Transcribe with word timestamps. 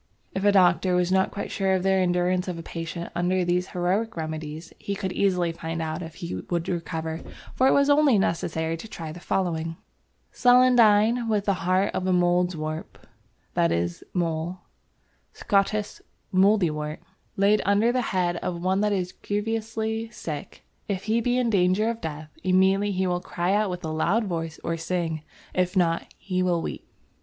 If 0.33 0.43
a 0.43 0.51
doctor 0.51 0.95
was 0.95 1.11
not 1.11 1.29
quite 1.29 1.51
sure 1.51 1.75
of 1.75 1.83
the 1.83 1.91
endurance 1.91 2.47
of 2.47 2.57
a 2.57 2.63
patient 2.63 3.11
under 3.13 3.45
these 3.45 3.67
heroic 3.67 4.17
remedies, 4.17 4.73
he 4.79 4.95
could 4.95 5.13
easily 5.13 5.51
find 5.51 5.79
out 5.79 6.01
if 6.01 6.15
he 6.15 6.33
would 6.49 6.67
recover, 6.67 7.21
for 7.53 7.67
it 7.67 7.71
was 7.73 7.87
only 7.87 8.17
necessary 8.17 8.77
to 8.77 8.87
try 8.87 9.11
the 9.11 9.19
following: 9.19 9.77
"Celandine 10.31 11.27
with 11.29 11.45
the 11.45 11.53
heart 11.69 11.93
of 11.93 12.07
a 12.07 12.11
Mouldwarp" 12.13 12.97
(that 13.53 13.71
is 13.71 14.03
mole, 14.11 14.61
Scottice 15.35 16.01
moudiewort) 16.33 16.97
"laid 17.37 17.61
under 17.63 17.91
the 17.91 18.01
Heade 18.01 18.37
of 18.37 18.59
one 18.59 18.81
that 18.81 18.91
is 18.93 19.11
grievouslie 19.13 20.09
Sicke, 20.11 20.63
if 20.87 21.03
he 21.03 21.21
be 21.21 21.37
in 21.37 21.51
danger 21.51 21.91
of 21.91 22.01
Death, 22.01 22.31
immediately 22.43 22.91
he 22.91 23.05
will 23.05 23.21
cry 23.21 23.53
out 23.53 23.69
with 23.69 23.85
a 23.85 23.91
loud 23.91 24.23
voice 24.23 24.59
or 24.63 24.77
sing; 24.77 25.21
if 25.53 25.77
not, 25.77 26.11
he 26.17 26.41
will 26.41 26.59
weep." 26.63 26.87